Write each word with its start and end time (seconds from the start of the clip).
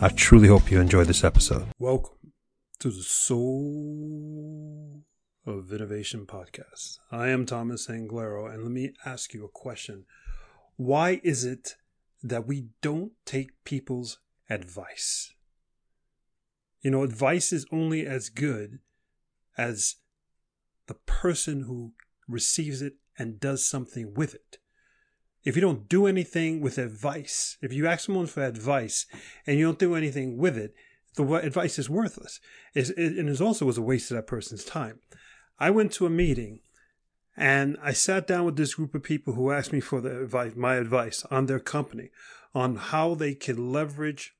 I 0.00 0.08
truly 0.08 0.48
hope 0.48 0.70
you 0.70 0.80
enjoy 0.80 1.04
this 1.04 1.22
episode. 1.22 1.68
Welcome 1.78 2.32
to 2.80 2.90
the 2.90 3.02
Soul 3.02 5.04
of 5.46 5.72
Innovation 5.72 6.26
podcast. 6.26 6.98
I 7.12 7.28
am 7.28 7.46
Thomas 7.46 7.86
Anglero, 7.86 8.52
and 8.52 8.64
let 8.64 8.72
me 8.72 8.92
ask 9.06 9.32
you 9.32 9.44
a 9.44 9.48
question. 9.48 10.04
Why 10.76 11.20
is 11.22 11.44
it 11.44 11.76
that 12.22 12.46
we 12.46 12.66
don't 12.82 13.12
take 13.24 13.52
people's 13.64 14.18
advice? 14.50 15.32
You 16.80 16.90
know, 16.90 17.04
advice 17.04 17.52
is 17.52 17.64
only 17.70 18.04
as 18.04 18.28
good 18.28 18.80
as 19.56 19.96
the 20.86 20.94
person 20.94 21.62
who 21.62 21.92
receives 22.28 22.82
it 22.82 22.94
and 23.16 23.38
does 23.38 23.64
something 23.64 24.12
with 24.14 24.34
it 24.34 24.58
if 25.44 25.56
you 25.56 25.62
don't 25.62 25.88
do 25.88 26.06
anything 26.06 26.60
with 26.60 26.78
advice, 26.78 27.58
if 27.60 27.72
you 27.72 27.86
ask 27.86 28.06
someone 28.06 28.26
for 28.26 28.42
advice 28.42 29.06
and 29.46 29.58
you 29.58 29.66
don't 29.66 29.78
do 29.78 29.94
anything 29.94 30.38
with 30.38 30.56
it, 30.56 30.74
the 31.16 31.24
advice 31.34 31.78
is 31.78 31.90
worthless. 31.90 32.40
It's, 32.74 32.90
it, 32.90 33.16
and 33.18 33.28
it 33.28 33.40
also 33.40 33.66
was 33.66 33.78
a 33.78 33.82
waste 33.82 34.10
of 34.10 34.16
that 34.16 34.26
person's 34.26 34.64
time. 34.64 35.00
I 35.58 35.70
went 35.70 35.92
to 35.92 36.06
a 36.06 36.10
meeting 36.10 36.60
and 37.36 37.76
I 37.82 37.92
sat 37.92 38.26
down 38.26 38.44
with 38.44 38.56
this 38.56 38.74
group 38.74 38.94
of 38.94 39.02
people 39.02 39.34
who 39.34 39.50
asked 39.50 39.72
me 39.72 39.80
for 39.80 40.00
the 40.00 40.22
advice, 40.22 40.54
my 40.56 40.76
advice 40.76 41.24
on 41.30 41.46
their 41.46 41.60
company, 41.60 42.10
on 42.54 42.76
how 42.76 43.14
they 43.14 43.34
could 43.34 43.58
leverage 43.58 44.34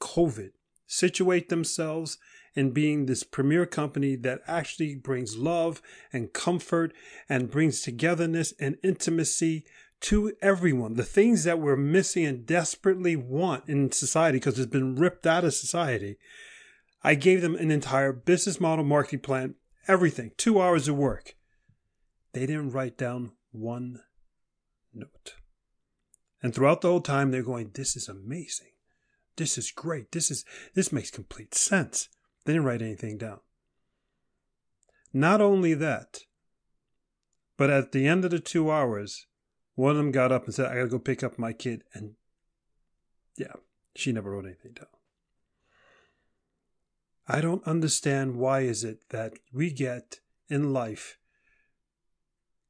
COVID, 0.00 0.50
situate 0.86 1.48
themselves 1.48 2.18
in 2.54 2.70
being 2.70 3.04
this 3.04 3.22
premier 3.22 3.66
company 3.66 4.16
that 4.16 4.40
actually 4.46 4.94
brings 4.94 5.36
love 5.36 5.82
and 6.12 6.32
comfort 6.32 6.92
and 7.28 7.50
brings 7.50 7.82
togetherness 7.82 8.54
and 8.58 8.76
intimacy 8.82 9.64
to 10.02 10.32
everyone. 10.42 10.94
The 10.94 11.04
things 11.04 11.44
that 11.44 11.58
we're 11.58 11.76
missing 11.76 12.24
and 12.24 12.46
desperately 12.46 13.16
want 13.16 13.68
in 13.68 13.92
society 13.92 14.38
because 14.38 14.58
it's 14.58 14.70
been 14.70 14.96
ripped 14.96 15.26
out 15.26 15.44
of 15.44 15.54
society. 15.54 16.16
I 17.02 17.14
gave 17.14 17.42
them 17.42 17.54
an 17.54 17.70
entire 17.70 18.12
business 18.12 18.60
model, 18.60 18.84
marketing 18.84 19.20
plan, 19.20 19.54
everything, 19.88 20.32
two 20.36 20.60
hours 20.60 20.88
of 20.88 20.96
work. 20.96 21.34
They 22.32 22.46
didn't 22.46 22.72
write 22.72 22.98
down 22.98 23.32
one 23.52 24.00
note. 24.92 25.34
And 26.42 26.54
throughout 26.54 26.80
the 26.80 26.88
whole 26.88 27.00
time, 27.00 27.30
they're 27.30 27.42
going, 27.42 27.70
This 27.74 27.96
is 27.96 28.08
amazing. 28.08 28.72
This 29.36 29.58
is 29.58 29.70
great. 29.70 30.12
This 30.12 30.30
is 30.30 30.44
this 30.74 30.92
makes 30.92 31.10
complete 31.10 31.54
sense. 31.54 32.08
They 32.44 32.52
didn't 32.52 32.66
write 32.66 32.82
anything 32.82 33.18
down. 33.18 33.40
Not 35.12 35.40
only 35.40 35.74
that, 35.74 36.20
but 37.56 37.70
at 37.70 37.92
the 37.92 38.06
end 38.06 38.24
of 38.24 38.30
the 38.30 38.38
two 38.38 38.70
hours, 38.70 39.26
one 39.76 39.92
of 39.92 39.96
them 39.96 40.10
got 40.10 40.32
up 40.32 40.46
and 40.46 40.54
said, 40.54 40.66
I 40.66 40.74
gotta 40.74 40.88
go 40.88 40.98
pick 40.98 41.22
up 41.22 41.38
my 41.38 41.52
kid. 41.52 41.84
And 41.94 42.14
yeah, 43.36 43.52
she 43.94 44.10
never 44.10 44.30
wrote 44.30 44.46
anything 44.46 44.72
down. 44.72 44.88
I 47.28 47.40
don't 47.40 47.66
understand 47.66 48.36
why 48.36 48.60
is 48.60 48.82
it 48.84 49.08
that 49.10 49.34
we 49.52 49.70
get 49.70 50.20
in 50.48 50.72
life 50.72 51.18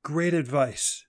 great 0.02 0.34
advice 0.34 1.04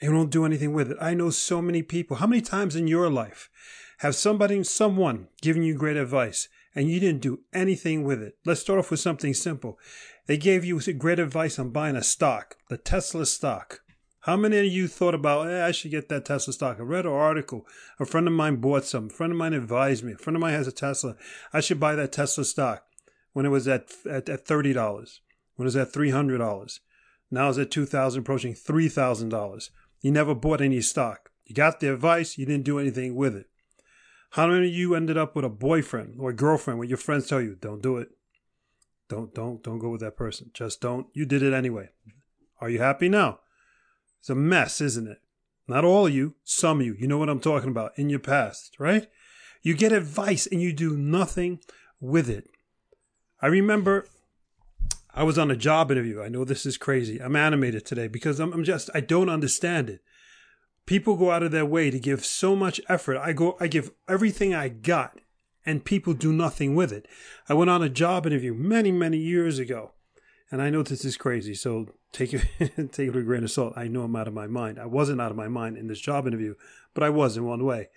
and 0.00 0.12
don't 0.12 0.30
do 0.30 0.44
anything 0.44 0.72
with 0.72 0.90
it. 0.90 0.96
I 1.00 1.12
know 1.12 1.30
so 1.30 1.60
many 1.60 1.82
people. 1.82 2.16
How 2.16 2.26
many 2.26 2.40
times 2.40 2.74
in 2.74 2.88
your 2.88 3.10
life 3.10 3.50
have 3.98 4.14
somebody, 4.14 4.64
someone 4.64 5.28
given 5.42 5.62
you 5.62 5.74
great 5.74 5.96
advice 5.96 6.48
and 6.74 6.90
you 6.90 6.98
didn't 6.98 7.20
do 7.20 7.40
anything 7.52 8.04
with 8.04 8.22
it? 8.22 8.38
Let's 8.44 8.60
start 8.60 8.78
off 8.78 8.90
with 8.90 9.00
something 9.00 9.34
simple. 9.34 9.78
They 10.26 10.38
gave 10.38 10.64
you 10.64 10.80
great 10.94 11.18
advice 11.18 11.58
on 11.58 11.70
buying 11.70 11.96
a 11.96 12.02
stock, 12.02 12.56
the 12.68 12.78
Tesla 12.78 13.26
stock. 13.26 13.80
How 14.28 14.36
many 14.36 14.58
of 14.58 14.66
you 14.66 14.88
thought 14.88 15.14
about, 15.14 15.48
eh, 15.48 15.64
I 15.64 15.70
should 15.70 15.90
get 15.90 16.10
that 16.10 16.26
Tesla 16.26 16.52
stock? 16.52 16.76
I 16.78 16.82
read 16.82 17.06
an 17.06 17.12
article. 17.12 17.66
A 17.98 18.04
friend 18.04 18.26
of 18.26 18.34
mine 18.34 18.56
bought 18.56 18.84
some. 18.84 19.06
A 19.06 19.08
friend 19.08 19.32
of 19.32 19.38
mine 19.38 19.54
advised 19.54 20.04
me. 20.04 20.12
A 20.12 20.18
friend 20.18 20.36
of 20.36 20.42
mine 20.42 20.52
has 20.52 20.68
a 20.68 20.70
Tesla. 20.70 21.16
I 21.50 21.60
should 21.60 21.80
buy 21.80 21.94
that 21.94 22.12
Tesla 22.12 22.44
stock 22.44 22.84
when 23.32 23.46
it 23.46 23.48
was 23.48 23.66
at, 23.66 23.90
at, 24.04 24.28
at 24.28 24.44
$30, 24.44 24.74
when 25.56 25.64
it 25.64 25.64
was 25.64 25.76
at 25.76 25.94
$300. 25.94 26.80
Now 27.30 27.48
it's 27.48 27.56
at 27.56 27.70
2000 27.70 28.20
approaching 28.20 28.52
$3,000. 28.52 29.70
You 30.02 30.12
never 30.12 30.34
bought 30.34 30.60
any 30.60 30.82
stock. 30.82 31.30
You 31.46 31.54
got 31.54 31.80
the 31.80 31.90
advice, 31.90 32.36
you 32.36 32.44
didn't 32.44 32.66
do 32.66 32.78
anything 32.78 33.14
with 33.14 33.34
it. 33.34 33.46
How 34.32 34.46
many 34.46 34.68
of 34.68 34.74
you 34.74 34.94
ended 34.94 35.16
up 35.16 35.36
with 35.36 35.46
a 35.46 35.48
boyfriend 35.48 36.16
or 36.20 36.28
a 36.28 36.36
girlfriend 36.36 36.78
where 36.78 36.88
your 36.88 36.98
friends 36.98 37.28
tell 37.28 37.40
you, 37.40 37.56
don't 37.58 37.80
do 37.80 37.96
it? 37.96 38.10
Don't, 39.08 39.34
don't, 39.34 39.62
don't 39.62 39.78
go 39.78 39.88
with 39.88 40.02
that 40.02 40.18
person. 40.18 40.50
Just 40.52 40.82
don't. 40.82 41.06
You 41.14 41.24
did 41.24 41.42
it 41.42 41.54
anyway. 41.54 41.88
Are 42.60 42.68
you 42.68 42.80
happy 42.80 43.08
now? 43.08 43.38
It's 44.20 44.30
a 44.30 44.34
mess, 44.34 44.80
isn't 44.80 45.08
it? 45.08 45.18
Not 45.66 45.84
all 45.84 46.06
of 46.06 46.14
you, 46.14 46.34
some 46.44 46.80
of 46.80 46.86
you. 46.86 46.94
You 46.98 47.06
know 47.06 47.18
what 47.18 47.28
I'm 47.28 47.40
talking 47.40 47.70
about 47.70 47.92
in 47.96 48.08
your 48.08 48.18
past, 48.18 48.76
right? 48.78 49.06
You 49.62 49.74
get 49.74 49.92
advice 49.92 50.46
and 50.46 50.62
you 50.62 50.72
do 50.72 50.96
nothing 50.96 51.60
with 52.00 52.30
it. 52.30 52.48
I 53.40 53.46
remember 53.48 54.06
I 55.14 55.24
was 55.24 55.38
on 55.38 55.50
a 55.50 55.56
job 55.56 55.90
interview. 55.90 56.22
I 56.22 56.28
know 56.28 56.44
this 56.44 56.64
is 56.64 56.76
crazy. 56.76 57.20
I'm 57.20 57.36
animated 57.36 57.84
today 57.84 58.08
because 58.08 58.40
I'm, 58.40 58.52
I'm 58.52 58.64
just, 58.64 58.88
I 58.94 59.00
don't 59.00 59.28
understand 59.28 59.90
it. 59.90 60.00
People 60.86 61.16
go 61.16 61.30
out 61.30 61.42
of 61.42 61.50
their 61.50 61.66
way 61.66 61.90
to 61.90 61.98
give 61.98 62.24
so 62.24 62.56
much 62.56 62.80
effort. 62.88 63.18
I 63.18 63.32
go, 63.32 63.56
I 63.60 63.66
give 63.66 63.90
everything 64.08 64.54
I 64.54 64.68
got 64.68 65.20
and 65.66 65.84
people 65.84 66.14
do 66.14 66.32
nothing 66.32 66.74
with 66.74 66.92
it. 66.92 67.06
I 67.48 67.54
went 67.54 67.68
on 67.68 67.82
a 67.82 67.90
job 67.90 68.26
interview 68.26 68.54
many, 68.54 68.90
many 68.90 69.18
years 69.18 69.58
ago 69.58 69.92
and 70.50 70.62
I 70.62 70.70
know 70.70 70.82
this 70.82 71.04
is 71.04 71.16
crazy, 71.16 71.54
so 71.54 71.88
take 72.12 72.34
it 72.34 72.42
take 72.92 73.08
it 73.08 73.14
with 73.14 73.22
a 73.22 73.26
grain 73.26 73.44
of 73.44 73.50
salt. 73.50 73.74
I 73.76 73.88
know 73.88 74.02
I'm 74.02 74.16
out 74.16 74.28
of 74.28 74.34
my 74.34 74.46
mind. 74.46 74.78
I 74.78 74.86
wasn't 74.86 75.20
out 75.20 75.30
of 75.30 75.36
my 75.36 75.48
mind 75.48 75.76
in 75.76 75.86
this 75.86 76.00
job 76.00 76.26
interview, 76.26 76.54
but 76.94 77.04
I 77.04 77.10
was 77.10 77.36
in 77.36 77.44
one 77.44 77.64
way. 77.64 77.88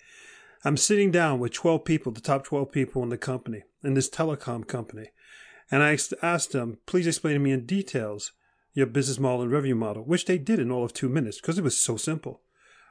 I'm 0.64 0.76
sitting 0.76 1.10
down 1.10 1.40
with 1.40 1.52
12 1.52 1.84
people, 1.84 2.12
the 2.12 2.20
top 2.20 2.44
12 2.44 2.70
people 2.70 3.02
in 3.02 3.08
the 3.08 3.18
company, 3.18 3.62
in 3.82 3.94
this 3.94 4.08
telecom 4.08 4.66
company, 4.66 5.08
and 5.70 5.82
I 5.82 5.98
asked 6.22 6.52
them, 6.52 6.78
please 6.86 7.06
explain 7.06 7.34
to 7.34 7.40
me 7.40 7.50
in 7.50 7.66
details 7.66 8.32
your 8.74 8.86
business 8.86 9.18
model 9.18 9.42
and 9.42 9.50
revenue 9.50 9.74
model, 9.74 10.04
which 10.04 10.26
they 10.26 10.38
did 10.38 10.58
in 10.58 10.70
all 10.70 10.84
of 10.84 10.92
two 10.92 11.08
minutes 11.08 11.40
because 11.40 11.58
it 11.58 11.64
was 11.64 11.76
so 11.76 11.96
simple. 11.96 12.42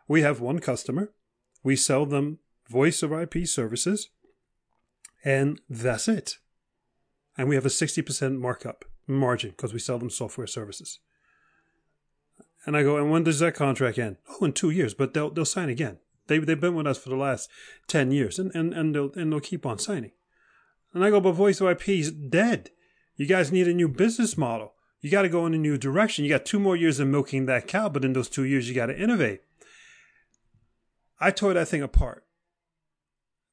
We 0.07 0.21
have 0.21 0.41
one 0.41 0.59
customer, 0.59 1.13
we 1.63 1.75
sell 1.75 2.05
them 2.05 2.39
voice 2.69 3.03
over 3.03 3.21
IP 3.21 3.47
services, 3.47 4.09
and 5.23 5.61
that's 5.69 6.07
it. 6.07 6.37
And 7.37 7.47
we 7.47 7.55
have 7.55 7.65
a 7.65 7.69
60% 7.69 8.39
markup 8.39 8.85
margin 9.07 9.51
because 9.51 9.73
we 9.73 9.79
sell 9.79 9.99
them 9.99 10.09
software 10.09 10.47
services. 10.47 10.99
And 12.65 12.77
I 12.77 12.83
go, 12.83 12.97
and 12.97 13.09
when 13.09 13.23
does 13.23 13.39
that 13.39 13.55
contract 13.55 13.97
end? 13.97 14.17
Oh, 14.29 14.45
in 14.45 14.53
two 14.53 14.69
years, 14.69 14.93
but 14.93 15.13
they'll 15.13 15.31
they'll 15.31 15.45
sign 15.45 15.69
again. 15.69 15.97
They 16.27 16.37
they've 16.37 16.59
been 16.59 16.75
with 16.75 16.87
us 16.87 16.97
for 16.97 17.09
the 17.09 17.15
last 17.15 17.49
ten 17.87 18.11
years, 18.11 18.37
and 18.37 18.53
and 18.55 18.73
and 18.73 18.95
they'll 18.95 19.11
and 19.13 19.31
they'll 19.31 19.39
keep 19.39 19.65
on 19.65 19.79
signing. 19.79 20.11
And 20.93 21.03
I 21.03 21.09
go, 21.09 21.21
but 21.21 21.31
voice 21.31 21.61
IP 21.61 21.89
is 21.89 22.11
dead. 22.11 22.69
You 23.15 23.25
guys 23.25 23.51
need 23.51 23.67
a 23.67 23.73
new 23.73 23.87
business 23.87 24.37
model. 24.37 24.73
You 24.99 25.09
got 25.09 25.23
to 25.23 25.29
go 25.29 25.45
in 25.45 25.53
a 25.53 25.57
new 25.57 25.77
direction. 25.77 26.25
You 26.25 26.29
got 26.29 26.45
two 26.45 26.59
more 26.59 26.75
years 26.75 26.99
of 26.99 27.07
milking 27.07 27.45
that 27.45 27.67
cow, 27.67 27.89
but 27.89 28.05
in 28.05 28.13
those 28.13 28.29
two 28.29 28.43
years, 28.43 28.69
you 28.69 28.75
got 28.75 28.87
to 28.87 28.97
innovate. 28.97 29.41
I 31.19 31.31
tore 31.31 31.53
that 31.53 31.67
thing 31.67 31.81
apart. 31.81 32.25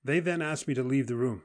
They 0.04 0.20
then 0.20 0.42
asked 0.42 0.68
me 0.68 0.74
to 0.74 0.82
leave 0.82 1.06
the 1.06 1.16
room. 1.16 1.42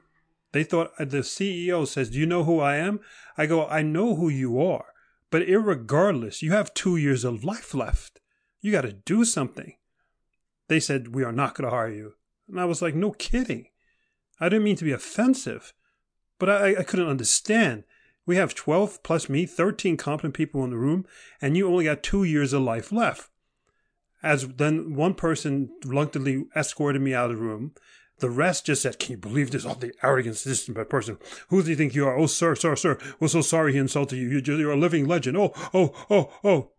They 0.52 0.64
thought 0.64 0.92
uh, 0.98 1.04
the 1.04 1.18
CEO 1.18 1.86
says, 1.86 2.10
Do 2.10 2.18
you 2.18 2.26
know 2.26 2.44
who 2.44 2.60
I 2.60 2.76
am? 2.76 3.00
I 3.36 3.46
go, 3.46 3.66
I 3.66 3.82
know 3.82 4.14
who 4.14 4.28
you 4.28 4.60
are. 4.62 4.86
But 5.30 5.42
irregardless, 5.42 6.42
you 6.42 6.52
have 6.52 6.74
two 6.74 6.96
years 6.96 7.24
of 7.24 7.44
life 7.44 7.74
left. 7.74 8.20
You 8.60 8.72
got 8.72 8.82
to 8.82 8.92
do 8.92 9.24
something. 9.24 9.74
They 10.68 10.80
said, 10.80 11.14
We 11.14 11.24
are 11.24 11.32
not 11.32 11.54
going 11.54 11.68
to 11.68 11.74
hire 11.74 11.90
you. 11.90 12.14
And 12.48 12.60
I 12.60 12.64
was 12.64 12.80
like, 12.80 12.94
No 12.94 13.10
kidding. 13.10 13.66
I 14.40 14.48
didn't 14.48 14.64
mean 14.64 14.76
to 14.76 14.84
be 14.84 14.92
offensive, 14.92 15.72
but 16.38 16.50
I, 16.50 16.76
I 16.76 16.82
couldn't 16.82 17.08
understand. 17.08 17.84
We 18.26 18.36
have 18.36 18.54
12 18.54 19.02
plus 19.02 19.28
me, 19.28 19.46
13 19.46 19.96
competent 19.96 20.34
people 20.34 20.64
in 20.64 20.70
the 20.70 20.78
room, 20.78 21.06
and 21.40 21.56
you 21.56 21.68
only 21.68 21.84
got 21.84 22.02
two 22.02 22.24
years 22.24 22.52
of 22.52 22.62
life 22.62 22.90
left. 22.90 23.30
As 24.22 24.48
then 24.48 24.94
one 24.94 25.14
person 25.14 25.68
reluctantly 25.84 26.46
escorted 26.56 27.02
me 27.02 27.14
out 27.14 27.30
of 27.30 27.36
the 27.36 27.42
room. 27.42 27.74
The 28.18 28.30
rest 28.30 28.66
just 28.66 28.82
said, 28.82 28.98
Can 28.98 29.12
you 29.12 29.16
believe 29.18 29.50
this? 29.50 29.64
All 29.64 29.74
the 29.74 29.92
arrogance 30.02 30.44
this 30.44 30.68
person. 30.88 31.18
Who 31.48 31.62
do 31.62 31.70
you 31.70 31.76
think 31.76 31.94
you 31.94 32.06
are? 32.06 32.16
Oh, 32.16 32.26
sir, 32.26 32.54
sir, 32.54 32.76
sir. 32.76 32.98
We're 33.18 33.28
so 33.28 33.40
sorry 33.40 33.72
he 33.72 33.78
insulted 33.78 34.16
you. 34.16 34.28
You're 34.28 34.72
a 34.72 34.76
living 34.76 35.06
legend. 35.06 35.36
Oh, 35.36 35.52
oh, 35.74 35.92
oh, 36.10 36.32
oh. 36.44 36.70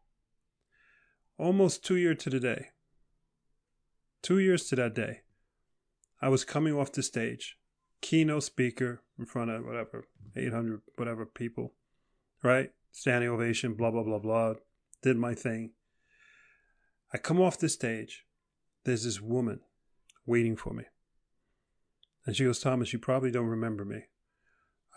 Almost 1.38 1.84
two 1.84 1.98
years 1.98 2.18
to 2.20 2.30
the 2.30 2.40
day. 2.40 2.68
Two 4.22 4.40
years 4.40 4.66
to 4.70 4.76
that 4.78 4.96
day. 4.96 5.22
I 6.22 6.30
was 6.30 6.46
coming 6.46 6.74
off 6.74 6.92
the 6.92 7.04
stage 7.04 7.58
keynote 8.06 8.44
speaker 8.44 9.02
in 9.18 9.26
front 9.26 9.50
of 9.50 9.66
whatever, 9.66 10.06
800, 10.36 10.82
whatever 10.96 11.26
people, 11.26 11.74
right? 12.44 12.70
Standing 12.92 13.30
ovation, 13.30 13.74
blah, 13.74 13.90
blah, 13.90 14.04
blah, 14.04 14.20
blah. 14.20 14.54
Did 15.02 15.18
my 15.18 15.34
thing. 15.34 15.72
I 17.12 17.18
come 17.18 17.42
off 17.42 17.58
the 17.58 17.68
stage. 17.68 18.26
There's 18.84 19.06
this 19.06 19.20
woman 19.20 19.62
waiting 20.26 20.56
for 20.56 20.72
me. 20.72 20.84
And 22.26 22.36
she 22.36 22.46
goes, 22.46 22.60
Thomas, 22.60 22.92
you 22.92 23.00
probably 23.00 23.32
don't 23.32 23.46
remember 23.48 23.86
me. 23.86 24.06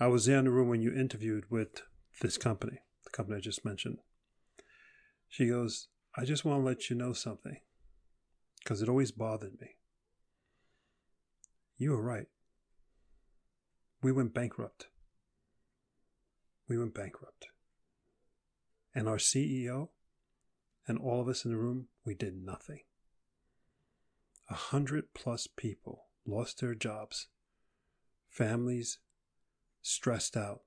I 0.00 0.06
was 0.06 0.28
in 0.28 0.44
the 0.44 0.50
room 0.50 0.68
when 0.68 0.80
you 0.80 0.92
interviewed 0.92 1.50
with 1.50 1.82
this 2.20 2.38
company, 2.38 2.78
the 3.04 3.10
company 3.10 3.36
I 3.36 3.40
just 3.40 3.64
mentioned. 3.64 3.98
She 5.28 5.48
goes, 5.48 5.88
I 6.16 6.24
just 6.24 6.44
want 6.44 6.60
to 6.62 6.66
let 6.66 6.88
you 6.88 6.96
know 6.96 7.12
something 7.12 7.58
because 8.58 8.80
it 8.80 8.88
always 8.88 9.12
bothered 9.12 9.60
me. 9.60 9.76
You 11.76 11.90
were 11.90 12.02
right. 12.02 12.26
We 14.02 14.10
went 14.10 14.34
bankrupt. 14.34 14.86
We 16.68 16.78
went 16.78 16.94
bankrupt. 16.94 17.48
And 18.94 19.08
our 19.08 19.16
CEO 19.16 19.88
and 20.86 20.98
all 20.98 21.20
of 21.20 21.28
us 21.28 21.44
in 21.44 21.50
the 21.50 21.56
room, 21.56 21.88
we 22.04 22.14
did 22.14 22.34
nothing. 22.42 22.80
A 24.48 24.54
hundred 24.54 25.14
plus 25.14 25.46
people 25.46 26.07
lost 26.28 26.60
their 26.60 26.74
jobs, 26.74 27.26
families 28.28 28.98
stressed 29.82 30.36
out, 30.36 30.60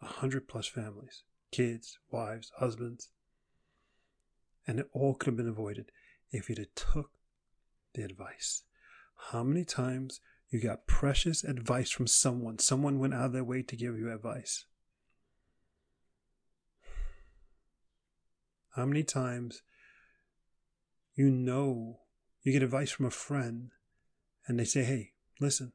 a 0.00 0.06
hundred 0.06 0.48
plus 0.48 0.66
families, 0.66 1.24
kids, 1.50 1.98
wives, 2.10 2.52
husbands. 2.58 3.10
And 4.66 4.78
it 4.78 4.88
all 4.92 5.14
could 5.14 5.32
have 5.32 5.36
been 5.36 5.48
avoided 5.48 5.90
if 6.30 6.48
you'd 6.48 6.58
have 6.58 6.74
took 6.74 7.10
the 7.94 8.02
advice. 8.02 8.62
How 9.30 9.42
many 9.42 9.64
times 9.64 10.20
you 10.52 10.60
got 10.60 10.86
precious 10.86 11.42
advice 11.42 11.90
from 11.90 12.06
someone, 12.06 12.58
someone 12.58 12.98
went 12.98 13.14
out 13.14 13.26
of 13.26 13.32
their 13.32 13.42
way 13.42 13.62
to 13.62 13.74
give 13.74 13.98
you 13.98 14.12
advice. 14.12 14.66
How 18.76 18.84
many 18.84 19.02
times 19.02 19.62
you 21.14 21.30
know 21.30 22.00
you 22.42 22.52
get 22.52 22.62
advice 22.62 22.90
from 22.90 23.06
a 23.06 23.10
friend 23.10 23.70
and 24.46 24.58
they 24.58 24.64
say, 24.64 24.84
hey, 24.84 25.12
listen, 25.40 25.72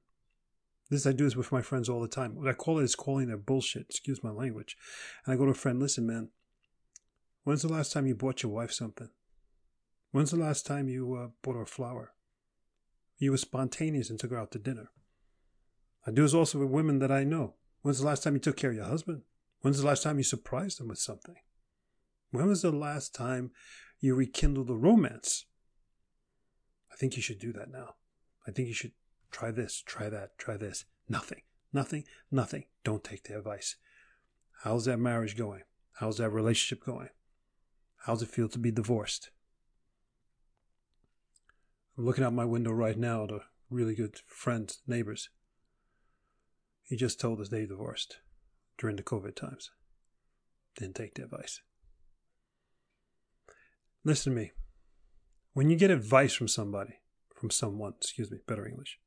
this 0.89 1.05
I 1.05 1.11
do 1.11 1.25
this 1.25 1.35
with 1.35 1.51
my 1.51 1.61
friends 1.61 1.89
all 1.89 2.01
the 2.01 2.07
time. 2.07 2.35
What 2.35 2.47
I 2.47 2.53
call 2.53 2.79
it 2.79 2.83
is 2.83 2.95
calling 2.95 3.27
their 3.27 3.37
bullshit. 3.37 3.87
Excuse 3.89 4.23
my 4.23 4.31
language. 4.31 4.77
And 5.25 5.33
I 5.33 5.37
go 5.37 5.45
to 5.45 5.51
a 5.51 5.55
friend, 5.55 5.79
listen, 5.79 6.07
man, 6.07 6.29
when's 7.43 7.61
the 7.61 7.71
last 7.71 7.91
time 7.91 8.07
you 8.07 8.15
bought 8.15 8.43
your 8.43 8.51
wife 8.51 8.71
something? 8.71 9.09
When's 10.11 10.31
the 10.31 10.37
last 10.37 10.65
time 10.65 10.87
you 10.87 11.13
uh, 11.15 11.27
bought 11.43 11.55
her 11.55 11.63
a 11.63 11.67
flower? 11.67 12.13
You 13.17 13.31
were 13.31 13.37
spontaneous 13.37 14.09
and 14.09 14.19
took 14.19 14.31
her 14.31 14.37
out 14.37 14.51
to 14.51 14.59
dinner. 14.59 14.89
I 16.05 16.11
do 16.11 16.21
this 16.21 16.33
also 16.33 16.59
with 16.59 16.69
women 16.69 16.99
that 16.99 17.11
I 17.11 17.23
know. 17.23 17.55
When's 17.81 17.99
the 17.99 18.05
last 18.05 18.23
time 18.23 18.33
you 18.33 18.39
took 18.39 18.55
care 18.55 18.69
of 18.69 18.75
your 18.75 18.85
husband? 18.85 19.23
When's 19.61 19.81
the 19.81 19.87
last 19.87 20.03
time 20.03 20.17
you 20.17 20.23
surprised 20.23 20.79
him 20.79 20.87
with 20.87 20.99
something? 20.99 21.35
When 22.31 22.47
was 22.47 22.61
the 22.61 22.71
last 22.71 23.13
time 23.13 23.51
you 23.99 24.15
rekindled 24.15 24.67
the 24.67 24.75
romance? 24.75 25.45
I 26.91 26.95
think 26.95 27.15
you 27.15 27.21
should 27.21 27.39
do 27.39 27.51
that 27.53 27.71
now. 27.71 27.95
I 28.47 28.51
think 28.51 28.67
you 28.67 28.73
should 28.73 28.93
try 29.31 29.51
this, 29.51 29.83
try 29.85 30.09
that, 30.09 30.37
try 30.37 30.55
this. 30.57 30.85
Nothing, 31.09 31.41
nothing, 31.73 32.05
nothing. 32.31 32.65
Don't 32.83 33.03
take 33.03 33.23
the 33.23 33.37
advice. 33.37 33.75
How's 34.63 34.85
that 34.85 34.97
marriage 34.97 35.37
going? 35.37 35.63
How's 35.95 36.17
that 36.17 36.29
relationship 36.29 36.85
going? 36.85 37.09
How's 38.05 38.21
it 38.21 38.29
feel 38.29 38.47
to 38.49 38.59
be 38.59 38.71
divorced? 38.71 39.31
I'm 41.97 42.05
looking 42.05 42.23
out 42.23 42.33
my 42.33 42.45
window 42.45 42.71
right 42.71 42.97
now 42.97 43.25
at 43.25 43.31
a 43.31 43.39
really 43.69 43.95
good 43.95 44.19
friend, 44.27 44.75
neighbors. 44.87 45.29
He 46.83 46.95
just 46.95 47.19
told 47.19 47.41
us 47.41 47.49
they 47.49 47.65
divorced 47.65 48.19
during 48.77 48.95
the 48.95 49.03
COVID 49.03 49.35
times. 49.35 49.71
Didn't 50.77 50.95
take 50.95 51.15
the 51.15 51.23
advice. 51.23 51.61
Listen 54.03 54.33
to 54.33 54.39
me. 54.39 54.51
When 55.53 55.69
you 55.69 55.75
get 55.75 55.91
advice 55.91 56.33
from 56.33 56.47
somebody, 56.47 56.99
from 57.37 57.49
someone, 57.49 57.93
excuse 57.99 58.31
me, 58.31 58.39
better 58.47 58.67
English. 58.67 58.99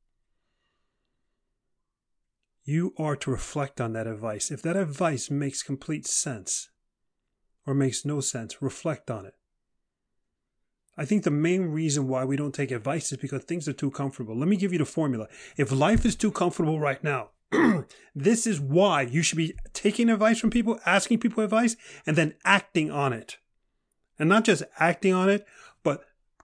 You 2.63 2.93
are 2.97 3.15
to 3.17 3.31
reflect 3.31 3.81
on 3.81 3.93
that 3.93 4.07
advice. 4.07 4.51
If 4.51 4.61
that 4.61 4.77
advice 4.77 5.29
makes 5.29 5.63
complete 5.63 6.07
sense 6.07 6.69
or 7.65 7.73
makes 7.73 8.05
no 8.05 8.21
sense, 8.21 8.61
reflect 8.61 9.11
on 9.11 9.25
it. 9.25 9.33
I 10.97 11.05
think 11.05 11.23
the 11.23 11.31
main 11.31 11.63
reason 11.63 12.07
why 12.07 12.25
we 12.25 12.35
don't 12.35 12.53
take 12.53 12.71
advice 12.71 13.11
is 13.11 13.17
because 13.17 13.43
things 13.43 13.67
are 13.67 13.73
too 13.73 13.91
comfortable. 13.91 14.37
Let 14.37 14.47
me 14.47 14.57
give 14.57 14.71
you 14.71 14.79
the 14.79 14.85
formula. 14.85 15.27
If 15.57 15.71
life 15.71 16.05
is 16.05 16.15
too 16.15 16.31
comfortable 16.31 16.79
right 16.79 17.03
now, 17.03 17.29
this 18.15 18.45
is 18.45 18.59
why 18.59 19.01
you 19.01 19.21
should 19.21 19.37
be 19.37 19.55
taking 19.73 20.09
advice 20.09 20.39
from 20.39 20.51
people, 20.51 20.79
asking 20.85 21.19
people 21.19 21.43
advice, 21.43 21.75
and 22.05 22.15
then 22.15 22.35
acting 22.45 22.91
on 22.91 23.13
it. 23.13 23.37
And 24.19 24.29
not 24.29 24.43
just 24.43 24.63
acting 24.77 25.13
on 25.13 25.29
it, 25.29 25.45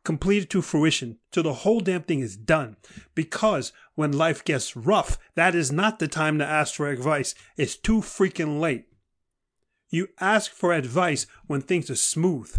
completed 0.08 0.50
to 0.50 0.62
fruition 0.62 1.18
till 1.34 1.44
the 1.44 1.54
whole 1.54 1.82
damn 1.82 2.02
thing 2.02 2.22
is 2.22 2.38
done. 2.38 2.78
Because 3.14 3.74
when 3.96 4.14
life 4.14 4.42
gets 4.42 4.74
rough, 4.74 5.20
that 5.36 5.54
is 5.54 5.70
not 5.70 6.00
the 6.00 6.08
time 6.08 6.40
to 6.40 6.46
ask 6.46 6.76
for 6.76 6.88
advice. 6.88 7.36
It's 7.58 7.76
too 7.76 8.00
freaking 8.00 8.62
late. 8.62 8.86
You 9.90 10.08
ask 10.22 10.50
for 10.50 10.72
advice 10.72 11.28
when 11.48 11.60
things 11.60 11.90
are 11.90 11.98
smooth. 11.98 12.58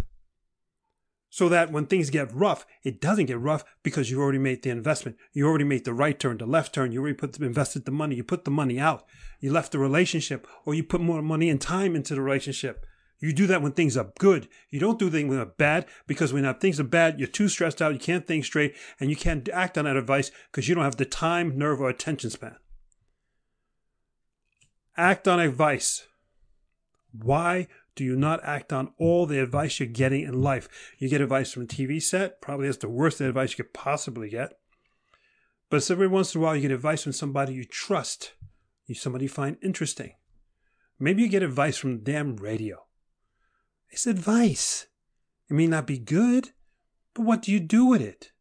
So 1.31 1.49
that 1.49 1.71
when 1.71 1.87
things 1.87 2.11
get 2.11 2.31
rough, 2.31 2.67
it 2.83 3.01
doesn't 3.01 3.25
get 3.25 3.39
rough 3.39 3.65
because 3.81 4.11
you 4.11 4.21
already 4.21 4.37
made 4.37 4.61
the 4.61 4.69
investment. 4.69 5.17
You 5.33 5.47
already 5.47 5.63
made 5.63 5.85
the 5.85 5.93
right 5.93 6.19
turn, 6.19 6.37
the 6.37 6.45
left 6.45 6.75
turn. 6.75 6.91
You 6.91 7.01
already 7.01 7.17
put 7.17 7.39
invested 7.39 7.85
the 7.85 7.91
money. 7.91 8.15
You 8.15 8.23
put 8.23 8.45
the 8.45 8.51
money 8.51 8.79
out. 8.79 9.05
You 9.39 9.51
left 9.51 9.71
the 9.71 9.79
relationship, 9.79 10.45
or 10.65 10.75
you 10.75 10.83
put 10.83 11.01
more 11.01 11.23
money 11.23 11.49
and 11.49 11.59
time 11.59 11.95
into 11.95 12.13
the 12.13 12.21
relationship. 12.21 12.85
You 13.19 13.33
do 13.33 13.47
that 13.47 13.61
when 13.61 13.73
things 13.73 13.97
are 13.97 14.13
good. 14.17 14.47
You 14.69 14.79
don't 14.79 14.97
do 14.97 15.09
things 15.09 15.27
when 15.27 15.37
they're 15.37 15.45
bad 15.45 15.85
because 16.07 16.31
when 16.31 16.51
things 16.55 16.79
are 16.79 16.85
bad, 16.85 17.19
you're 17.19 17.27
too 17.27 17.49
stressed 17.49 17.81
out, 17.81 17.93
you 17.93 17.99
can't 17.99 18.25
think 18.25 18.45
straight, 18.45 18.75
and 18.99 19.09
you 19.09 19.15
can't 19.15 19.47
act 19.49 19.77
on 19.77 19.85
that 19.85 19.97
advice 19.97 20.31
because 20.51 20.69
you 20.69 20.75
don't 20.75 20.85
have 20.85 20.95
the 20.95 21.05
time, 21.05 21.57
nerve, 21.57 21.81
or 21.81 21.89
attention 21.89 22.29
span. 22.29 22.55
Act 24.95 25.27
on 25.27 25.39
advice. 25.39 26.07
Why 27.11 27.67
do 27.95 28.05
you 28.05 28.15
not 28.15 28.43
act 28.43 28.71
on 28.71 28.93
all 28.97 29.25
the 29.25 29.41
advice 29.41 29.79
you're 29.79 29.89
getting 29.89 30.21
in 30.21 30.41
life? 30.41 30.69
You 30.97 31.09
get 31.09 31.21
advice 31.21 31.51
from 31.51 31.63
a 31.63 31.67
TV 31.67 32.01
set, 32.01 32.41
probably 32.41 32.67
that's 32.67 32.77
the 32.77 32.87
worst 32.87 33.19
advice 33.19 33.51
you 33.51 33.63
could 33.63 33.73
possibly 33.73 34.29
get. 34.29 34.53
But 35.69 35.89
every 35.91 36.07
once 36.07 36.33
in 36.33 36.39
a 36.39 36.43
while, 36.43 36.55
you 36.55 36.61
get 36.61 36.71
advice 36.71 37.03
from 37.03 37.13
somebody 37.13 37.53
you 37.53 37.65
trust, 37.65 38.33
you 38.85 38.95
somebody 38.95 39.25
you 39.25 39.29
find 39.29 39.57
interesting. 39.61 40.13
Maybe 40.97 41.21
you 41.21 41.27
get 41.27 41.43
advice 41.43 41.77
from 41.77 41.97
the 41.97 42.11
damn 42.11 42.37
radio. 42.37 42.85
It's 43.89 44.07
advice. 44.07 44.87
It 45.49 45.53
may 45.53 45.67
not 45.67 45.87
be 45.87 45.97
good, 45.97 46.51
but 47.13 47.23
what 47.23 47.41
do 47.41 47.51
you 47.51 47.59
do 47.59 47.85
with 47.85 48.01
it? 48.01 48.31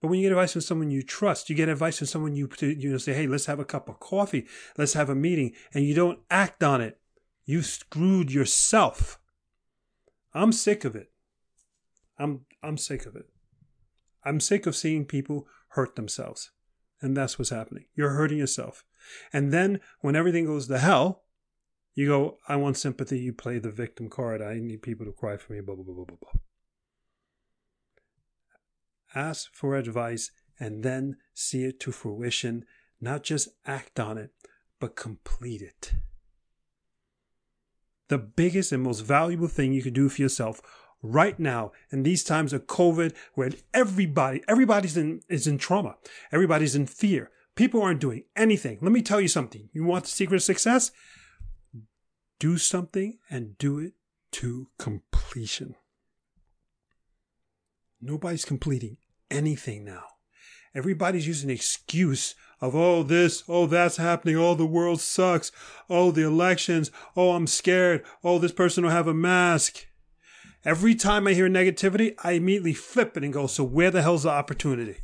But 0.00 0.08
when 0.08 0.18
you 0.18 0.26
get 0.26 0.32
advice 0.32 0.52
from 0.52 0.62
someone 0.62 0.90
you 0.90 1.02
trust, 1.02 1.50
you 1.50 1.56
get 1.56 1.68
advice 1.68 1.98
from 1.98 2.06
someone 2.06 2.34
you 2.34 2.48
you 2.60 2.90
know 2.90 2.96
say, 2.96 3.12
"Hey, 3.12 3.26
let's 3.26 3.46
have 3.46 3.58
a 3.58 3.66
cup 3.66 3.88
of 3.88 4.00
coffee, 4.00 4.46
let's 4.78 4.94
have 4.94 5.10
a 5.10 5.14
meeting," 5.14 5.54
and 5.74 5.84
you 5.84 5.94
don't 5.94 6.20
act 6.30 6.62
on 6.64 6.80
it, 6.80 6.98
you 7.44 7.62
screwed 7.62 8.32
yourself. 8.32 9.18
I'm 10.32 10.52
sick 10.52 10.84
of 10.84 10.96
it. 10.96 11.12
I'm 12.18 12.46
I'm 12.62 12.78
sick 12.78 13.04
of 13.04 13.14
it. 13.14 13.28
I'm 14.24 14.40
sick 14.40 14.66
of 14.66 14.76
seeing 14.76 15.04
people 15.04 15.46
hurt 15.70 15.96
themselves, 15.96 16.50
and 17.02 17.14
that's 17.14 17.38
what's 17.38 17.50
happening. 17.50 17.84
You're 17.94 18.10
hurting 18.10 18.38
yourself, 18.38 18.84
and 19.34 19.52
then 19.52 19.80
when 20.00 20.16
everything 20.16 20.46
goes 20.46 20.66
to 20.68 20.78
hell, 20.78 21.24
you 21.94 22.06
go, 22.06 22.38
I 22.48 22.56
want 22.56 22.76
sympathy. 22.76 23.18
You 23.18 23.32
play 23.32 23.58
the 23.58 23.70
victim 23.70 24.08
card. 24.08 24.40
I 24.42 24.54
need 24.54 24.82
people 24.82 25.06
to 25.06 25.12
cry 25.12 25.36
for 25.36 25.52
me. 25.52 25.60
Blah, 25.60 25.74
blah, 25.74 25.84
blah, 25.84 25.94
blah, 25.94 26.04
blah, 26.04 26.16
blah. 26.20 26.40
Ask 29.14 29.52
for 29.52 29.76
advice 29.76 30.30
and 30.58 30.82
then 30.82 31.16
see 31.34 31.64
it 31.64 31.80
to 31.80 31.92
fruition. 31.92 32.64
Not 33.00 33.22
just 33.22 33.48
act 33.66 33.98
on 33.98 34.18
it, 34.18 34.30
but 34.78 34.94
complete 34.94 35.62
it. 35.62 35.94
The 38.08 38.18
biggest 38.18 38.72
and 38.72 38.82
most 38.82 39.00
valuable 39.00 39.48
thing 39.48 39.72
you 39.72 39.82
can 39.82 39.92
do 39.92 40.08
for 40.08 40.20
yourself 40.20 40.60
right 41.02 41.38
now 41.38 41.72
in 41.90 42.02
these 42.02 42.22
times 42.22 42.52
of 42.52 42.66
COVID, 42.66 43.14
where 43.34 43.50
everybody, 43.72 44.42
everybody's 44.46 44.96
in, 44.96 45.22
is 45.28 45.46
in 45.46 45.58
trauma. 45.58 45.96
Everybody's 46.32 46.74
in 46.74 46.86
fear. 46.86 47.30
People 47.54 47.82
aren't 47.82 48.00
doing 48.00 48.24
anything. 48.36 48.78
Let 48.80 48.92
me 48.92 49.02
tell 49.02 49.20
you 49.20 49.28
something. 49.28 49.68
You 49.72 49.84
want 49.84 50.04
the 50.04 50.10
secret 50.10 50.36
of 50.36 50.42
success? 50.42 50.90
Do 52.40 52.58
something 52.58 53.18
and 53.30 53.56
do 53.58 53.78
it 53.78 53.92
to 54.32 54.66
completion. 54.78 55.76
Nobody's 58.00 58.44
completing 58.44 58.96
anything 59.30 59.84
now. 59.84 60.04
Everybody's 60.74 61.26
using 61.26 61.50
an 61.50 61.56
excuse 61.56 62.34
of, 62.60 62.74
oh, 62.74 63.02
this, 63.02 63.44
oh, 63.48 63.66
that's 63.66 63.98
happening. 63.98 64.36
Oh, 64.36 64.54
the 64.54 64.66
world 64.66 65.00
sucks. 65.00 65.52
Oh, 65.88 66.10
the 66.10 66.22
elections. 66.22 66.90
Oh, 67.16 67.32
I'm 67.32 67.46
scared. 67.46 68.04
Oh, 68.24 68.38
this 68.38 68.52
person 68.52 68.84
will 68.84 68.90
have 68.90 69.08
a 69.08 69.14
mask. 69.14 69.86
Every 70.64 70.94
time 70.94 71.26
I 71.26 71.34
hear 71.34 71.48
negativity, 71.48 72.14
I 72.22 72.32
immediately 72.32 72.74
flip 72.74 73.16
it 73.16 73.24
and 73.24 73.32
go, 73.32 73.46
so 73.46 73.64
where 73.64 73.90
the 73.90 74.02
hell's 74.02 74.22
the 74.22 74.30
opportunity? 74.30 74.98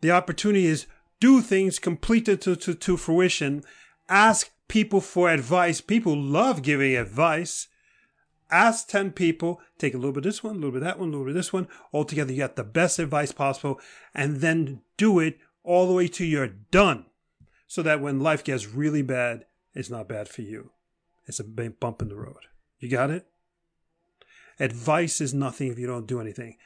The 0.00 0.12
opportunity 0.12 0.66
is 0.66 0.86
do 1.20 1.40
things, 1.40 1.78
complete 1.78 2.28
it 2.28 2.40
to, 2.42 2.56
to, 2.56 2.74
to 2.74 2.96
fruition. 2.96 3.62
Ask 4.08 4.50
people 4.70 5.00
for 5.00 5.28
advice. 5.28 5.80
People 5.80 6.16
love 6.16 6.62
giving 6.62 6.96
advice. 6.96 7.66
Ask 8.52 8.88
10 8.88 9.10
people, 9.10 9.60
take 9.78 9.94
a 9.94 9.96
little 9.96 10.12
bit 10.12 10.18
of 10.18 10.24
this 10.24 10.44
one, 10.44 10.52
a 10.52 10.58
little 10.58 10.70
bit 10.70 10.82
of 10.82 10.84
that 10.84 10.98
one, 10.98 11.08
a 11.08 11.10
little 11.10 11.26
bit 11.26 11.30
of 11.30 11.36
this 11.36 11.52
one. 11.52 11.66
Altogether, 11.92 12.30
you 12.30 12.38
get 12.38 12.54
the 12.54 12.64
best 12.64 13.00
advice 13.00 13.32
possible, 13.32 13.80
and 14.14 14.36
then 14.36 14.82
do 14.96 15.18
it 15.18 15.38
all 15.64 15.88
the 15.88 15.92
way 15.92 16.06
to 16.08 16.24
you're 16.24 16.46
done. 16.46 17.06
So 17.66 17.82
that 17.82 18.00
when 18.00 18.20
life 18.20 18.42
gets 18.44 18.68
really 18.68 19.02
bad, 19.02 19.44
it's 19.74 19.90
not 19.90 20.08
bad 20.08 20.28
for 20.28 20.42
you. 20.42 20.70
It's 21.26 21.40
a 21.40 21.44
big 21.44 21.80
bump 21.80 22.00
in 22.00 22.08
the 22.08 22.16
road. 22.16 22.46
You 22.78 22.88
got 22.88 23.10
it? 23.10 23.26
Advice 24.58 25.20
is 25.20 25.34
nothing 25.34 25.68
if 25.68 25.78
you 25.78 25.86
don't 25.86 26.06
do 26.06 26.20
anything. 26.20 26.56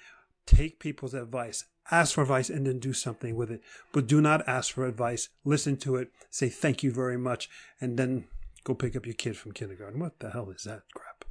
Take 0.46 0.78
people's 0.78 1.14
advice, 1.14 1.64
ask 1.90 2.14
for 2.14 2.22
advice, 2.22 2.50
and 2.50 2.66
then 2.66 2.78
do 2.78 2.92
something 2.92 3.36
with 3.36 3.50
it. 3.50 3.62
But 3.92 4.06
do 4.06 4.20
not 4.20 4.46
ask 4.48 4.72
for 4.72 4.86
advice. 4.86 5.28
Listen 5.44 5.76
to 5.78 5.96
it, 5.96 6.10
say 6.30 6.48
thank 6.48 6.82
you 6.82 6.90
very 6.90 7.18
much, 7.18 7.48
and 7.80 7.98
then 7.98 8.24
go 8.64 8.74
pick 8.74 8.96
up 8.96 9.06
your 9.06 9.14
kid 9.14 9.36
from 9.36 9.52
kindergarten. 9.52 10.00
What 10.00 10.18
the 10.20 10.30
hell 10.30 10.50
is 10.50 10.64
that 10.64 10.82
crap? 10.94 11.24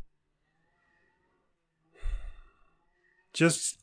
Just 3.33 3.79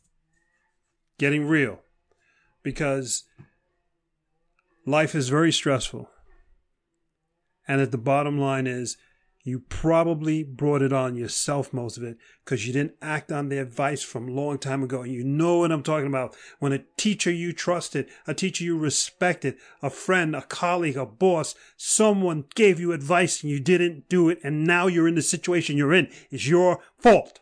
getting 1.18 1.46
real 1.46 1.80
because 2.62 3.24
life 4.86 5.14
is 5.14 5.28
very 5.28 5.52
stressful. 5.52 6.08
And 7.66 7.80
at 7.80 7.90
the 7.90 7.98
bottom 7.98 8.38
line 8.38 8.66
is 8.66 8.96
you 9.42 9.60
probably 9.60 10.42
brought 10.42 10.82
it 10.82 10.92
on 10.92 11.16
yourself, 11.16 11.72
most 11.72 11.96
of 11.96 12.02
it, 12.02 12.18
because 12.44 12.66
you 12.66 12.74
didn't 12.74 12.96
act 13.00 13.32
on 13.32 13.48
the 13.48 13.58
advice 13.58 14.02
from 14.02 14.28
a 14.28 14.32
long 14.32 14.58
time 14.58 14.82
ago. 14.82 15.02
And 15.02 15.12
you 15.12 15.24
know 15.24 15.58
what 15.58 15.72
I'm 15.72 15.82
talking 15.82 16.08
about. 16.08 16.36
When 16.58 16.72
a 16.72 16.84
teacher 16.98 17.30
you 17.30 17.54
trusted, 17.54 18.08
a 18.26 18.34
teacher 18.34 18.64
you 18.64 18.76
respected, 18.76 19.56
a 19.82 19.88
friend, 19.88 20.36
a 20.36 20.42
colleague, 20.42 20.98
a 20.98 21.06
boss, 21.06 21.54
someone 21.76 22.44
gave 22.54 22.78
you 22.78 22.92
advice 22.92 23.42
and 23.42 23.50
you 23.50 23.60
didn't 23.60 24.10
do 24.10 24.28
it, 24.28 24.38
and 24.44 24.66
now 24.66 24.86
you're 24.88 25.08
in 25.08 25.14
the 25.14 25.22
situation 25.22 25.78
you're 25.78 25.94
in. 25.94 26.10
It's 26.30 26.46
your 26.46 26.80
fault. 26.98 27.40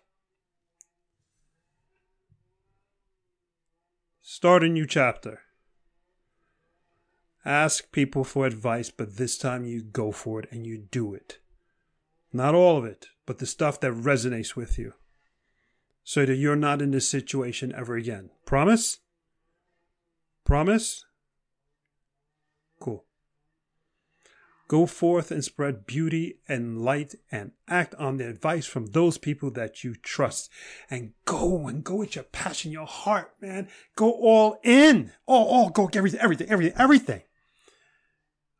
Start 4.22 4.62
a 4.62 4.68
new 4.68 4.86
chapter. 4.86 5.40
Ask 7.44 7.90
people 7.90 8.22
for 8.22 8.46
advice, 8.46 8.90
but 8.90 9.16
this 9.16 9.36
time 9.36 9.64
you 9.64 9.82
go 9.82 10.12
for 10.12 10.38
it 10.38 10.48
and 10.52 10.64
you 10.64 10.78
do 10.78 11.12
it. 11.12 11.38
Not 12.32 12.54
all 12.54 12.76
of 12.76 12.84
it, 12.84 13.06
but 13.26 13.38
the 13.38 13.46
stuff 13.46 13.80
that 13.80 13.92
resonates 13.92 14.54
with 14.54 14.78
you. 14.78 14.94
So 16.04 16.24
that 16.24 16.36
you're 16.36 16.56
not 16.56 16.80
in 16.80 16.90
this 16.90 17.08
situation 17.08 17.74
ever 17.76 17.96
again. 17.96 18.30
Promise? 18.46 19.00
Promise? 20.44 21.04
Cool. 22.80 23.04
Go 24.68 24.84
forth 24.84 25.30
and 25.30 25.42
spread 25.42 25.86
beauty 25.86 26.40
and 26.46 26.82
light 26.82 27.14
and 27.32 27.52
act 27.68 27.94
on 27.94 28.18
the 28.18 28.28
advice 28.28 28.66
from 28.66 28.86
those 28.86 29.16
people 29.16 29.50
that 29.52 29.82
you 29.82 29.94
trust. 29.94 30.50
And 30.90 31.12
go 31.24 31.66
and 31.66 31.82
go 31.82 31.96
with 31.96 32.14
your 32.16 32.24
passion, 32.24 32.70
your 32.70 32.86
heart, 32.86 33.32
man. 33.40 33.68
Go 33.96 34.10
all 34.10 34.58
in. 34.62 35.12
All, 35.26 35.46
all, 35.46 35.70
go 35.70 35.88
everything, 35.94 36.20
everything, 36.20 36.50
everything, 36.50 36.74
everything. 36.78 37.22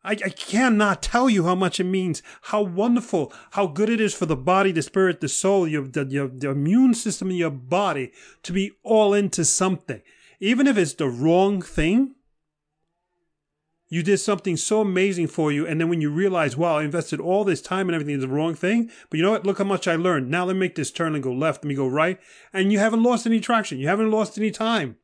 I, 0.05 0.13
I 0.13 0.29
cannot 0.31 1.03
tell 1.03 1.29
you 1.29 1.45
how 1.45 1.55
much 1.55 1.81
it 1.81 1.85
means, 1.85 2.23
how 2.43 2.63
wonderful, 2.63 3.33
how 3.53 3.67
good 3.67 3.89
it 3.89 4.01
is 4.01 4.15
for 4.15 4.27
the 4.27 4.37
body, 4.37 4.71
the 4.73 4.83
spirit, 4.83 5.21
the 5.21 5.29
soul, 5.29 5.67
your, 5.67 5.87
the, 5.89 6.05
your, 6.07 6.29
the 6.29 6.51
immune 6.51 6.95
system 6.95 7.31
in 7.31 7.37
your 7.37 7.51
body 7.51 8.13
to 8.45 8.53
be 8.53 8.73
all 8.83 9.13
into 9.13 9.45
something. 9.45 10.01
Even 10.41 10.67
if 10.67 10.79
it's 10.79 10.95
the 10.95 11.09
wrong 11.09 11.61
thing, 11.61 12.15
you 13.89 14.03
did 14.03 14.19
something 14.19 14.57
so 14.57 14.83
amazing 14.83 15.29
for 15.29 15.51
you. 15.51 15.67
And 15.67 15.81
then 15.81 15.89
when 15.89 16.01
you 16.01 16.11
realize, 16.11 16.57
wow, 16.57 16.77
I 16.77 16.85
invested 16.85 17.21
all 17.21 17.43
this 17.43 17.63
time 17.63 17.89
and 17.89 17.95
everything 17.95 18.15
in 18.15 18.21
the 18.21 18.29
wrong 18.29 18.55
thing. 18.55 18.91
But 19.09 19.17
you 19.17 19.25
know 19.25 19.31
what? 19.31 19.47
Look 19.47 19.59
how 19.59 19.65
much 19.65 19.89
I 19.89 19.97
learned. 19.97 20.31
Now 20.31 20.45
let 20.45 20.55
me 20.55 20.61
make 20.61 20.75
this 20.75 20.91
turn 20.91 21.15
and 21.15 21.23
go 21.23 21.33
left. 21.33 21.65
Let 21.65 21.69
me 21.69 21.75
go 21.75 21.89
right. 21.89 22.21
And 22.53 22.71
you 22.71 22.79
haven't 22.79 23.03
lost 23.03 23.27
any 23.27 23.41
traction. 23.41 23.79
You 23.79 23.89
haven't 23.89 24.11
lost 24.11 24.37
any 24.37 24.51
time. 24.51 24.97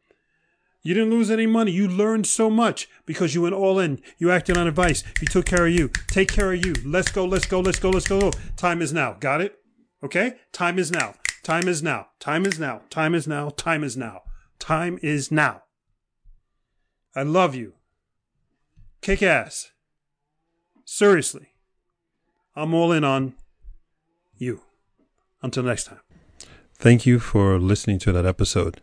You 0.84 0.92
didn't 0.92 1.10
lose 1.10 1.30
any 1.30 1.46
money. 1.46 1.72
You 1.72 1.88
learned 1.88 2.26
so 2.26 2.50
much 2.50 2.88
because 3.06 3.34
you 3.34 3.40
went 3.40 3.54
all 3.54 3.78
in. 3.78 4.02
You 4.18 4.30
acted 4.30 4.58
on 4.58 4.66
advice. 4.66 5.02
You 5.18 5.26
took 5.26 5.46
care 5.46 5.66
of 5.66 5.72
you. 5.72 5.88
Take 6.08 6.30
care 6.30 6.52
of 6.52 6.64
you. 6.64 6.74
Let's 6.84 7.10
go, 7.10 7.24
let's 7.24 7.46
go, 7.46 7.60
let's 7.60 7.78
go, 7.78 7.88
let's 7.88 8.06
go. 8.06 8.30
Time 8.58 8.82
is 8.82 8.92
now. 8.92 9.14
Got 9.14 9.40
it? 9.40 9.58
Okay? 10.02 10.34
Time 10.52 10.78
is 10.78 10.92
now. 10.92 11.14
Time 11.42 11.68
is 11.68 11.82
now. 11.82 12.08
Time 12.20 12.44
is 12.44 12.58
now. 12.58 12.82
Time 12.90 13.14
is 13.14 13.26
now. 13.26 13.48
Time 13.48 13.82
is 13.82 13.96
now. 13.96 14.22
Time 14.58 14.98
is 15.02 15.32
now. 15.32 15.62
I 17.16 17.22
love 17.22 17.54
you. 17.54 17.72
Kick 19.00 19.22
ass. 19.22 19.70
Seriously. 20.84 21.54
I'm 22.54 22.74
all 22.74 22.92
in 22.92 23.04
on 23.04 23.34
you. 24.36 24.60
Until 25.42 25.62
next 25.62 25.84
time. 25.84 26.00
Thank 26.74 27.06
you 27.06 27.18
for 27.18 27.58
listening 27.58 27.98
to 28.00 28.12
that 28.12 28.26
episode. 28.26 28.82